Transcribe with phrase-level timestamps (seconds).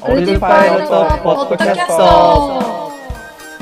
[0.00, 2.92] オルデパイロットポッドキャスト。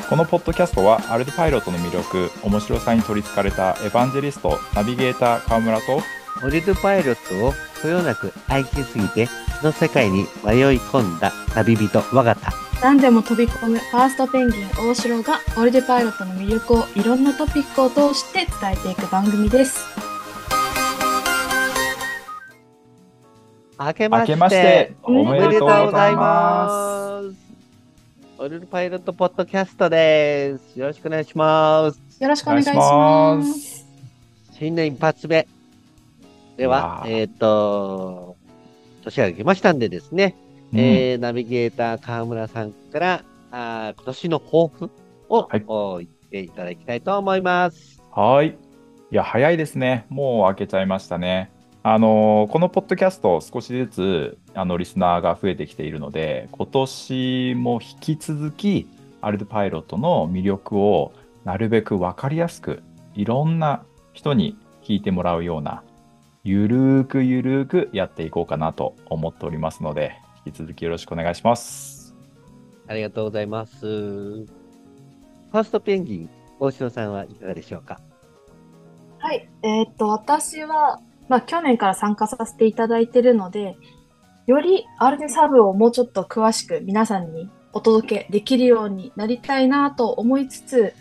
[0.09, 6.01] このポッドキャストはアルデパイロットの魅力面白さに取りつかれたエヴァンジェリストナビゲーター川村と
[6.45, 7.53] オルドパイロットを
[7.83, 9.27] こよなく愛しすぎて
[9.61, 19.85] その世界に迷い込んだ旅人我が田何でも飛び込むファーストペンギン大城がオルデパイロットの魅力をいろんなトピックを通して伝えていく番組です
[23.79, 27.33] 明けまして明けましておおめでとうございます。
[27.33, 27.37] す
[28.39, 30.79] オルドパイロットポッドキャストです。
[30.79, 32.23] よろしくお願いします。
[32.23, 33.87] よろしくお願いします。
[34.53, 35.47] 新年一発目。
[36.57, 38.37] ではえっ、と
[39.05, 40.35] 年が明けましたんでですね、
[40.73, 40.81] うん。
[40.81, 44.91] えーナビゲーター川村さんからあー今年の抱負
[45.29, 45.65] を、はい。
[45.67, 48.03] お言っていただきたいと思います。
[48.11, 48.57] はい。
[49.13, 50.07] いや、早いですね。
[50.09, 51.53] もう開けちゃいましたね。
[51.89, 58.89] あのーこのポッドキャスト、少しずつ、あの、リスナーが増えてきているので、今年も引き続き、
[59.21, 61.13] アルドパイロットの魅力を
[61.45, 62.83] なるべく分かりやすく、
[63.15, 65.85] いろんな人に聞いてもらうような、
[66.43, 72.17] ゆるーくゆるーくやっていこうかなと思っておりますので、引き続きよろしくお願いします。
[72.89, 73.87] ありがとうございます。
[73.87, 78.01] ファーストペンギン、大城さんはいかがでしょうか？
[79.19, 80.99] はいえーっと私は、
[81.29, 83.77] まあ、去年から参加させていただいているので
[84.47, 90.95] よりアルデサブをもうちょっと詳しく皆さんにお届けできるようになりたいなと思いつつ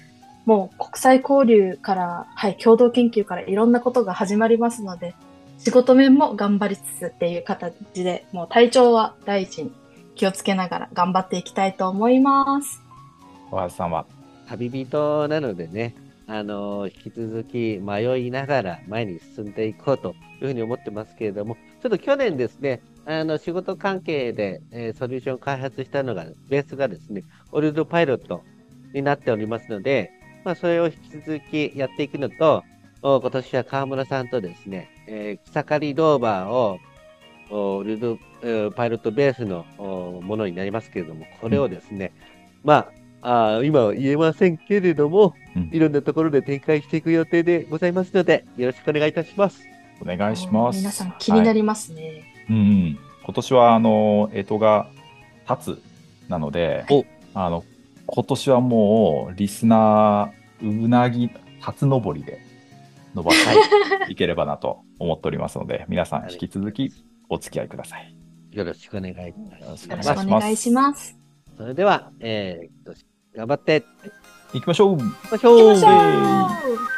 [0.45, 5.15] もう国際交流から、はい、共同研究からいろんなことが始まりますので
[5.57, 9.71] 仕事面も頑張りつつっていう形でもう体調は第一に
[10.15, 12.81] 気をつけながら頑張っていきたいと思います。
[13.51, 14.05] 小橋さんは？
[14.47, 15.95] 旅人なのでね、
[16.27, 28.41] あの引き続き迷いながら前に進んでいこうというふうに思ってますけれども、ちょっと去年ですね、あの仕事関係で、えーソリューションを開発したのが、ベースがですね、オルドパイロット
[28.93, 30.11] になっておりますので、
[30.43, 32.63] まあ、それを引き続きやっていくのと、
[33.01, 36.79] 今年は川村さんとですね、えー草刈りドーバーを
[37.51, 38.17] おルド、
[38.71, 39.63] パイロットベースの
[40.23, 42.11] ものになりますけれども、これをですね、
[42.63, 42.91] まあ、
[43.25, 49.63] あー今は言えませんけれども、うんいろんなところで展開していく予定でございますので、よろしくお願いいたします。
[50.01, 50.77] お願いします。
[50.77, 52.23] 皆さん気になはいりますね。
[52.49, 54.87] うんうん、今年はあの干支が
[55.49, 55.81] 立つ
[56.29, 57.63] なのでお、あの
[58.05, 62.39] 今年はもうリスナーうなぎ初登りで
[63.15, 66.93] 伸ばしていければなと思っておりますので、 皆さん引き続き
[67.29, 68.13] お付き合いください。
[68.51, 69.31] よろしくお願いいたしよ
[69.61, 69.83] ろます。
[69.83, 71.17] しくおよろ願いしますしくお願いします。
[71.57, 73.83] それでは、えー、頑張って。
[74.53, 74.97] いき行きましょう。
[74.97, 75.73] ましょう。
[75.73, 76.94] 行きましょう